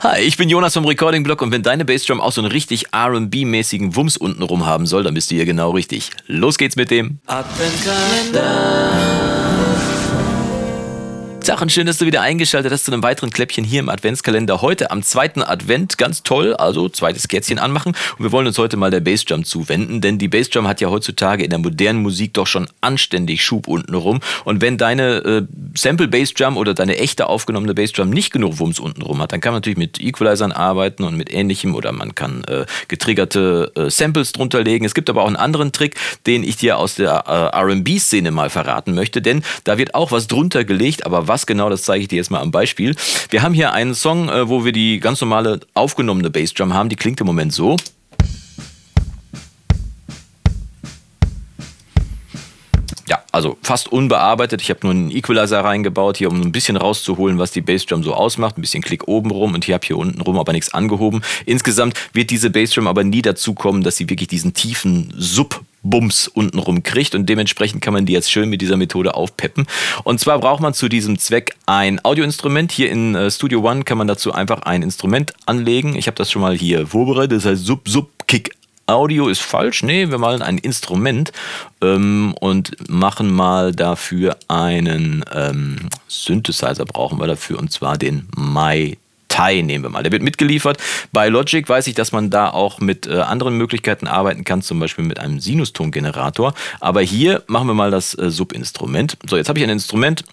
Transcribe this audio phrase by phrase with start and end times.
[0.00, 2.92] Hi, ich bin Jonas vom Recording Blog und wenn deine Bassdrum auch so einen richtig
[2.92, 6.10] R&B-mäßigen Wumms untenrum haben soll, dann bist du hier genau richtig.
[6.28, 9.07] Los geht's mit dem Adventkalender.
[11.48, 14.60] Sachen, schön, dass du wieder eingeschaltet hast zu einem weiteren Kläppchen hier im Adventskalender.
[14.60, 17.96] Heute am zweiten Advent, ganz toll, also zweites Kerzchen anmachen.
[18.18, 21.42] Und wir wollen uns heute mal der Bassdrum zuwenden, denn die Bassdrum hat ja heutzutage
[21.42, 24.20] in der modernen Musik doch schon anständig Schub untenrum.
[24.44, 25.42] Und wenn deine äh,
[25.74, 29.60] Sample Bassdrum oder deine echte aufgenommene Bassdrum nicht genug Wumms untenrum hat, dann kann man
[29.62, 34.62] natürlich mit Equalizern arbeiten und mit ähnlichem oder man kann äh, getriggerte äh, Samples drunter
[34.62, 34.84] legen.
[34.84, 35.94] Es gibt aber auch einen anderen Trick,
[36.26, 40.26] den ich dir aus der äh, R&B-Szene mal verraten möchte, denn da wird auch was
[40.26, 42.96] drunter gelegt, aber was was genau, das zeige ich dir jetzt mal am Beispiel.
[43.30, 46.88] Wir haben hier einen Song, äh, wo wir die ganz normale aufgenommene Bassdrum haben.
[46.88, 47.76] Die klingt im Moment so.
[53.38, 54.60] Also fast unbearbeitet.
[54.60, 58.12] Ich habe nur einen Equalizer reingebaut, hier um ein bisschen rauszuholen, was die Bassdrum so
[58.12, 58.58] ausmacht.
[58.58, 61.22] Ein bisschen Klick oben rum und hier habe hier unten rum aber nichts angehoben.
[61.46, 66.26] Insgesamt wird diese Bassdrum aber nie dazu kommen, dass sie wirklich diesen tiefen Sub Bums
[66.26, 69.66] untenrum kriegt und dementsprechend kann man die jetzt schön mit dieser Methode aufpeppen.
[70.02, 72.72] Und zwar braucht man zu diesem Zweck ein Audioinstrument.
[72.72, 75.94] Hier in äh, Studio One kann man dazu einfach ein Instrument anlegen.
[75.94, 78.57] Ich habe das schon mal hier vorbereitet, das heißt Sub Sub Kick
[78.88, 79.82] Audio ist falsch.
[79.82, 81.32] Nee, wir malen ein Instrument
[81.82, 85.76] ähm, und machen mal dafür einen ähm,
[86.08, 88.96] Synthesizer brauchen wir dafür und zwar den My
[89.46, 90.02] nehmen wir mal.
[90.02, 90.78] Der wird mitgeliefert.
[91.12, 94.80] Bei Logic weiß ich, dass man da auch mit äh, anderen Möglichkeiten arbeiten kann, zum
[94.80, 96.54] Beispiel mit einem Sinustongenerator.
[96.80, 99.16] Aber hier machen wir mal das äh, Subinstrument.
[99.28, 100.24] So, jetzt habe ich ein Instrument.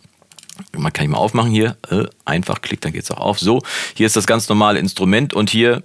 [0.75, 1.77] Man kann ich mal aufmachen hier.
[1.91, 3.39] Äh, einfach klickt, dann geht es auch auf.
[3.39, 3.61] So,
[3.93, 5.83] hier ist das ganz normale Instrument und hier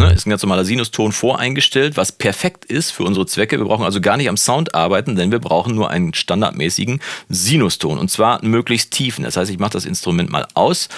[0.00, 3.58] Ne, ist ein ganz normaler Sinuston voreingestellt, was perfekt ist für unsere Zwecke.
[3.58, 7.98] Wir brauchen also gar nicht am Sound arbeiten, denn wir brauchen nur einen standardmäßigen Sinuston
[7.98, 9.24] und zwar möglichst tiefen.
[9.24, 10.88] Das heißt, ich mache das Instrument mal aus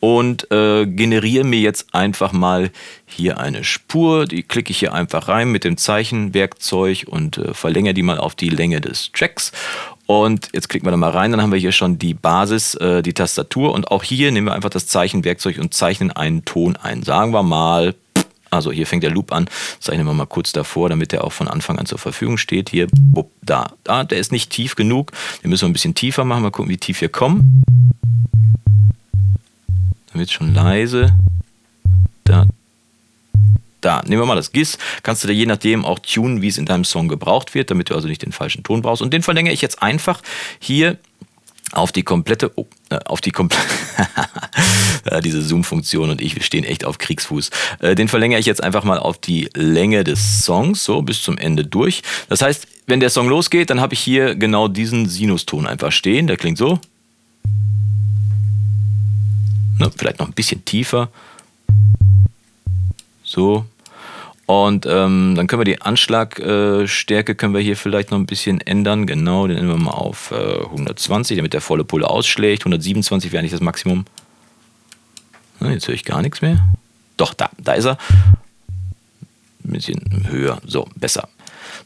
[0.00, 2.70] und äh, generiere mir jetzt einfach mal
[3.06, 4.26] hier eine Spur.
[4.26, 8.34] Die klicke ich hier einfach rein mit dem Zeichenwerkzeug und äh, verlängere die mal auf
[8.34, 9.52] die Länge des Tracks.
[10.06, 13.02] Und jetzt klicken wir da mal rein, dann haben wir hier schon die Basis, äh,
[13.02, 17.02] die Tastatur und auch hier nehmen wir einfach das Zeichenwerkzeug und zeichnen einen Ton ein.
[17.02, 17.94] Sagen wir mal,
[18.50, 19.48] also hier fängt der Loop an,
[19.80, 22.70] zeichnen wir mal kurz davor, damit der auch von Anfang an zur Verfügung steht.
[22.70, 26.24] Hier, bupp, da, da, der ist nicht tief genug, den müssen wir ein bisschen tiefer
[26.24, 27.62] machen, mal gucken, wie tief wir kommen.
[30.12, 31.14] Dann wird schon leise.
[32.24, 32.46] Da,
[33.80, 34.02] da.
[34.06, 34.78] Nehmen wir mal das GIS.
[35.02, 37.90] Kannst du da je nachdem auch tunen, wie es in deinem Song gebraucht wird, damit
[37.90, 39.02] du also nicht den falschen Ton brauchst.
[39.02, 40.22] Und den verlängere ich jetzt einfach
[40.58, 40.98] hier
[41.72, 43.64] auf die komplette, oh, äh, auf die komplette,
[45.22, 47.50] diese Zoom-Funktion und ich, wir stehen echt auf Kriegsfuß.
[47.80, 51.38] Äh, den verlängere ich jetzt einfach mal auf die Länge des Songs, so bis zum
[51.38, 52.02] Ende durch.
[52.28, 56.26] Das heißt, wenn der Song losgeht, dann habe ich hier genau diesen Sinuston einfach stehen.
[56.26, 56.80] Der klingt so.
[59.78, 61.10] Ne, vielleicht noch ein bisschen tiefer.
[63.22, 63.66] So.
[64.48, 68.62] Und ähm, dann können wir die Anschlagstärke äh, können wir hier vielleicht noch ein bisschen
[68.62, 69.06] ändern.
[69.06, 72.62] Genau, den nehmen wir mal auf äh, 120, damit der volle Pulle ausschlägt.
[72.62, 74.06] 127 wäre nicht das Maximum.
[75.60, 76.66] Ne, jetzt höre ich gar nichts mehr.
[77.18, 77.98] Doch, da, da ist er.
[79.64, 80.62] Ein bisschen höher.
[80.64, 81.28] So, besser.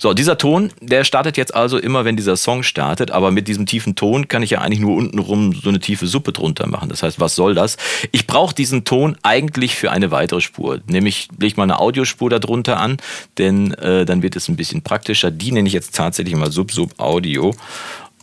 [0.02, 3.66] So, dieser Ton, der startet jetzt also immer, wenn dieser Song startet, aber mit diesem
[3.66, 6.88] tiefen Ton kann ich ja eigentlich nur untenrum so eine tiefe Suppe drunter machen.
[6.88, 7.76] Das heißt, was soll das?
[8.10, 10.80] Ich brauche diesen Ton eigentlich für eine weitere Spur.
[10.88, 12.96] Nämlich lege ich mal eine Audiospur darunter an,
[13.38, 15.30] denn äh, dann wird es ein bisschen praktischer.
[15.30, 17.54] Die nenne ich jetzt tatsächlich mal Sub-Sub-Audio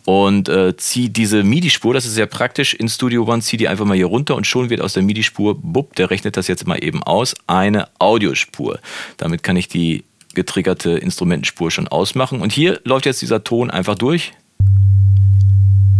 [0.04, 3.86] und äh, ziehe diese MIDI-Spur, das ist sehr praktisch, in Studio One, ziehe die einfach
[3.86, 6.84] mal hier runter und schon wird aus der MIDI-Spur, bupp, der rechnet das jetzt mal
[6.84, 8.80] eben aus, eine Audiospur.
[9.16, 10.04] Damit kann ich die
[10.34, 12.40] getriggerte Instrumentenspur schon ausmachen.
[12.40, 14.32] Und hier läuft jetzt dieser Ton einfach durch.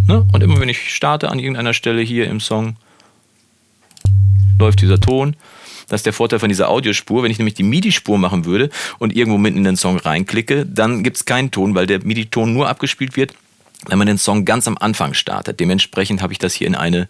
[0.07, 0.27] Ne?
[0.33, 2.77] Und immer wenn ich starte an irgendeiner Stelle hier im Song,
[4.59, 5.37] läuft dieser Ton.
[5.89, 7.23] Das ist der Vorteil von dieser Audiospur.
[7.23, 11.03] Wenn ich nämlich die MIDI-Spur machen würde und irgendwo mitten in den Song reinklicke, dann
[11.03, 13.35] gibt es keinen Ton, weil der MIDI-Ton nur abgespielt wird,
[13.87, 15.61] wenn man den Song ganz am Anfang startet.
[15.61, 17.09] Dementsprechend habe ich das hier in eine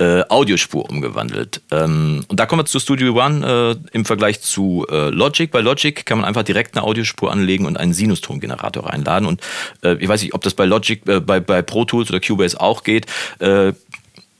[0.00, 1.60] äh, Audiospur umgewandelt.
[1.70, 5.50] Ähm, und da kommen wir zu Studio One äh, im Vergleich zu äh, Logic.
[5.50, 9.28] Bei Logic kann man einfach direkt eine Audiospur anlegen und einen Sinustongenerator reinladen.
[9.28, 9.42] Und
[9.82, 12.58] äh, ich weiß nicht, ob das bei Logic, äh, bei, bei Pro Tools oder Cubase
[12.58, 13.06] auch geht.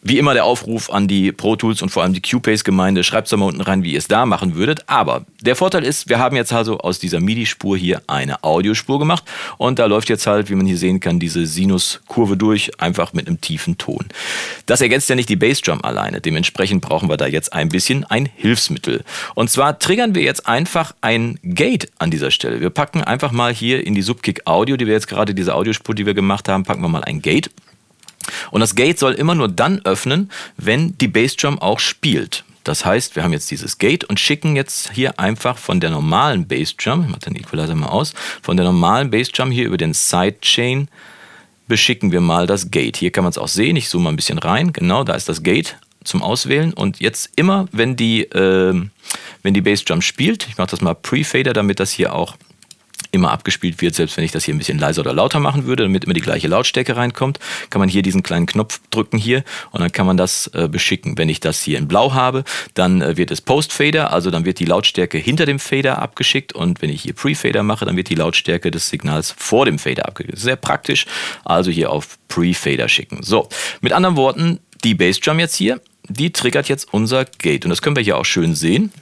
[0.03, 3.33] Wie immer der Aufruf an die Pro Tools und vor allem die Cubase-Gemeinde, schreibt es
[3.33, 4.89] doch mal unten rein, wie ihr es da machen würdet.
[4.89, 9.25] Aber der Vorteil ist, wir haben jetzt also aus dieser MIDI-Spur hier eine Audiospur gemacht
[9.59, 13.27] und da läuft jetzt halt, wie man hier sehen kann, diese Sinuskurve durch, einfach mit
[13.27, 14.07] einem tiefen Ton.
[14.65, 18.27] Das ergänzt ja nicht die Bassdrum alleine, dementsprechend brauchen wir da jetzt ein bisschen ein
[18.37, 19.05] Hilfsmittel.
[19.35, 22.63] Und zwar triggern wir jetzt einfach ein Gate an dieser Stelle.
[22.63, 25.95] Wir packen einfach mal hier in die Subkick Audio, die wir jetzt gerade, diese Audiospur,
[25.95, 27.51] die wir gemacht haben, packen wir mal ein Gate.
[28.51, 32.45] Und das Gate soll immer nur dann öffnen, wenn die Bassdrum auch spielt.
[32.65, 36.47] Das heißt, wir haben jetzt dieses Gate und schicken jetzt hier einfach von der normalen
[36.47, 38.13] Bassdrum, ich mache den Equalizer mal aus,
[38.43, 40.89] von der normalen Bassdrum hier über den Sidechain
[41.67, 42.97] beschicken wir mal das Gate.
[42.97, 45.29] Hier kann man es auch sehen, ich zoome mal ein bisschen rein, genau, da ist
[45.29, 48.75] das Gate zum Auswählen und jetzt immer, wenn die, äh,
[49.43, 52.37] wenn die Bassdrum spielt, ich mache das mal Pre-Fader, damit das hier auch
[53.13, 55.85] immer abgespielt wird, selbst wenn ich das hier ein bisschen leiser oder lauter machen würde,
[55.85, 57.39] damit immer die gleiche Lautstärke reinkommt,
[57.71, 61.19] kann man hier diesen kleinen Knopf drücken hier und dann kann man das äh, beschicken.
[61.19, 64.59] Wenn ich das hier in blau habe, dann äh, wird es Post-Fader, also dann wird
[64.59, 68.15] die Lautstärke hinter dem Fader abgeschickt und wenn ich hier Pre-Fader mache, dann wird die
[68.15, 70.39] Lautstärke des Signals vor dem Fader abgeschickt.
[70.39, 71.07] Sehr praktisch,
[71.45, 73.23] also hier auf Pre-Fader schicken.
[73.23, 73.49] So,
[73.81, 77.97] mit anderen Worten, die Bassdrum jetzt hier, die triggert jetzt unser Gate und das können
[77.97, 78.93] wir hier auch schön sehen.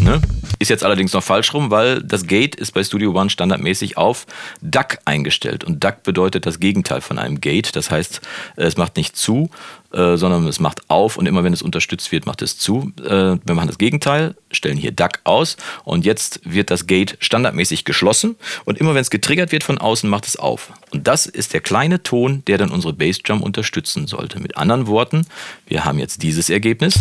[0.00, 0.20] Ne?
[0.60, 4.26] Ist jetzt allerdings noch falsch rum, weil das Gate ist bei Studio One standardmäßig auf
[4.60, 5.64] Duck eingestellt.
[5.64, 7.74] Und Duck bedeutet das Gegenteil von einem Gate.
[7.74, 8.20] Das heißt,
[8.56, 9.48] es macht nicht zu,
[9.94, 12.92] äh, sondern es macht auf und immer wenn es unterstützt wird, macht es zu.
[13.00, 17.86] Äh, wir machen das Gegenteil, stellen hier Duck aus und jetzt wird das Gate standardmäßig
[17.86, 18.36] geschlossen
[18.66, 20.74] und immer wenn es getriggert wird von außen, macht es auf.
[20.90, 24.38] Und das ist der kleine Ton, der dann unsere Bassdrum unterstützen sollte.
[24.40, 25.26] Mit anderen Worten,
[25.66, 26.98] wir haben jetzt dieses Ergebnis.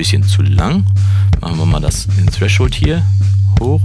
[0.00, 0.86] Bisschen zu lang.
[1.42, 3.02] Machen wir mal das den Threshold hier
[3.60, 3.82] hoch.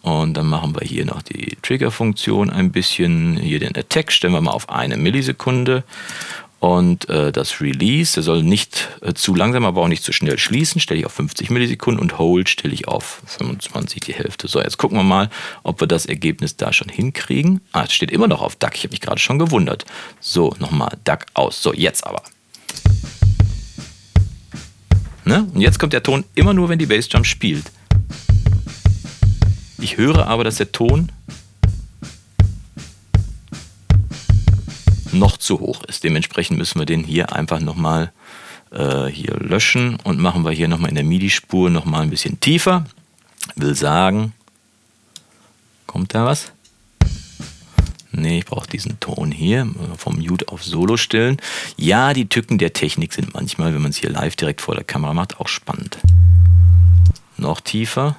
[0.00, 3.36] Und dann machen wir hier noch die Trigger-Funktion ein bisschen.
[3.36, 5.84] Hier den Attack stellen wir mal auf eine Millisekunde.
[6.58, 10.38] Und äh, das Release, der soll nicht äh, zu langsam, aber auch nicht zu schnell
[10.38, 14.48] schließen, stelle ich auf 50 Millisekunden und Hold stelle ich auf 25, die Hälfte.
[14.48, 15.28] So, jetzt gucken wir mal,
[15.64, 17.60] ob wir das Ergebnis da schon hinkriegen.
[17.72, 19.84] Ah, es steht immer noch auf Duck, ich habe mich gerade schon gewundert.
[20.18, 21.62] So, nochmal Duck aus.
[21.62, 22.22] So, jetzt aber.
[25.26, 25.44] Ne?
[25.52, 27.72] Und jetzt kommt der Ton immer nur, wenn die Bassdrum spielt.
[29.78, 31.10] Ich höre aber, dass der Ton
[35.12, 36.04] noch zu hoch ist.
[36.04, 38.12] Dementsprechend müssen wir den hier einfach nochmal
[38.70, 42.84] äh, hier löschen und machen wir hier nochmal in der MIDI-Spur nochmal ein bisschen tiefer.
[43.56, 44.32] Will sagen,
[45.88, 46.52] kommt da was?
[48.16, 49.68] Nee, ich brauche diesen Ton hier,
[49.98, 51.36] vom Mute auf Solo stellen.
[51.76, 54.84] Ja, die Tücken der Technik sind manchmal, wenn man es hier live direkt vor der
[54.84, 55.98] Kamera macht, auch spannend.
[57.36, 58.16] Noch tiefer.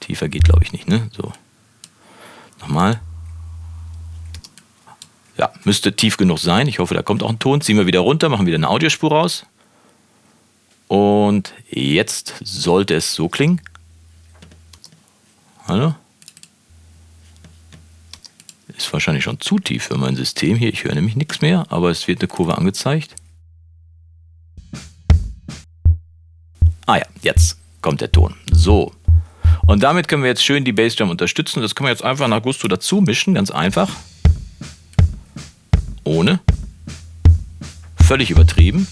[0.00, 1.08] Tiefer geht, glaube ich, nicht, ne?
[1.16, 1.32] So.
[2.60, 3.00] Nochmal.
[5.38, 6.66] Ja, müsste tief genug sein.
[6.66, 7.60] Ich hoffe, da kommt auch ein Ton.
[7.60, 9.46] Ziehen wir wieder runter, machen wieder eine Audiospur raus.
[10.88, 13.60] Und jetzt sollte es so klingen.
[15.68, 15.94] Hallo?
[18.80, 20.72] Ist wahrscheinlich schon zu tief für mein System hier.
[20.72, 23.14] Ich höre nämlich nichts mehr, aber es wird eine Kurve angezeigt.
[26.86, 28.36] Ah ja, jetzt kommt der Ton.
[28.50, 28.94] So.
[29.66, 31.60] Und damit können wir jetzt schön die Bassdrum unterstützen.
[31.60, 33.90] Das können wir jetzt einfach nach Gusto dazu mischen, ganz einfach.
[36.04, 36.40] Ohne.
[38.06, 38.86] Völlig übertrieben.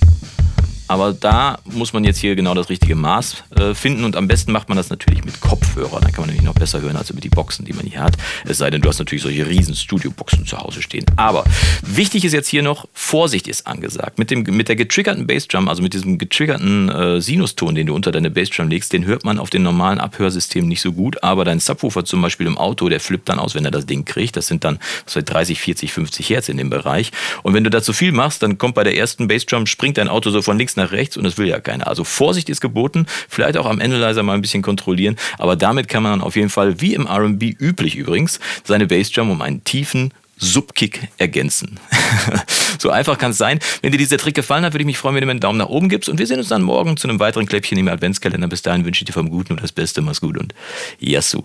[0.89, 4.53] Aber da muss man jetzt hier genau das richtige Maß äh, finden und am besten
[4.53, 6.01] macht man das natürlich mit Kopfhörer.
[6.01, 8.15] Dann kann man nämlich noch besser hören als über die Boxen, die man hier hat.
[8.47, 11.05] Es sei denn, du hast natürlich solche riesen Studio-Boxen zu Hause stehen.
[11.17, 11.45] Aber
[11.83, 14.19] wichtig ist jetzt hier noch, Vorsicht ist angesagt.
[14.19, 18.11] Mit, dem, mit der getriggerten Bassdrum, also mit diesem getriggerten äh, Sinuston, den du unter
[18.11, 21.23] deine Bassdrum legst, den hört man auf den normalen Abhörsystemen nicht so gut.
[21.23, 24.05] Aber dein Subwoofer zum Beispiel im Auto, der flippt dann aus, wenn er das Ding
[24.05, 24.37] kriegt.
[24.37, 27.13] Das sind dann weiß, 30, 40, 50 Hertz in dem Bereich.
[27.43, 30.09] Und wenn du da zu viel machst, dann kommt bei der ersten Bassdrum, springt dein
[30.09, 31.87] Auto so von links nach rechts und das will ja keiner.
[31.87, 36.03] Also Vorsicht ist geboten, vielleicht auch am Analyzer mal ein bisschen kontrollieren, aber damit kann
[36.03, 41.09] man auf jeden Fall, wie im R&B üblich übrigens, seine Bassdrum um einen tiefen Subkick
[41.19, 41.81] ergänzen.
[42.79, 43.59] so einfach kann es sein.
[43.83, 45.59] Wenn dir dieser Trick gefallen hat, würde ich mich freuen, wenn du mir einen Daumen
[45.59, 46.09] nach oben gibst.
[46.09, 48.47] Und wir sehen uns dann morgen zu einem weiteren Kläppchen im Adventskalender.
[48.47, 50.01] Bis dahin wünsche ich dir vom Guten und das Beste.
[50.01, 50.55] Mach's gut und
[51.01, 51.43] Yassou.